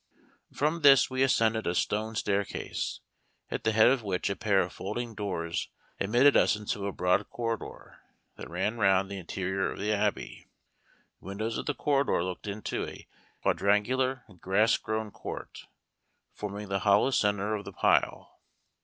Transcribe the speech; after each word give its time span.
From 0.51 0.81
this 0.81 1.11
we 1.11 1.21
ascended 1.21 1.67
a 1.67 1.75
stone 1.75 2.15
staircase, 2.15 3.01
at 3.51 3.63
the 3.63 3.71
head 3.71 3.89
of 3.89 4.01
which 4.01 4.31
a 4.31 4.35
pair 4.35 4.61
of 4.61 4.73
folding 4.73 5.13
doors 5.13 5.69
admitted 5.99 6.35
us 6.35 6.55
into 6.55 6.87
a 6.87 6.91
broad 6.91 7.29
corridor 7.29 7.99
that 8.35 8.49
ran 8.49 8.77
round 8.79 9.11
the 9.11 9.19
interior 9.19 9.71
of 9.71 9.77
the 9.77 9.93
Abbey. 9.93 10.47
The 11.19 11.25
windows 11.27 11.59
of 11.59 11.67
the 11.67 11.75
corridor 11.75 12.23
looked 12.23 12.47
into 12.47 12.83
a 12.83 13.07
quadrangular 13.43 14.23
grass 14.39 14.75
grown 14.75 15.11
court, 15.11 15.67
forming 16.33 16.69
the 16.69 16.79
hollow 16.79 17.11
centre 17.11 17.53
of 17.53 17.63
the 17.63 17.71
pile. 17.73 18.39